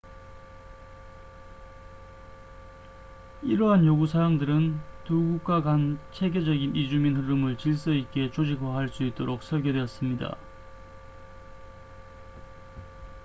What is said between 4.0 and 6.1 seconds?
사항들은 두 국가 간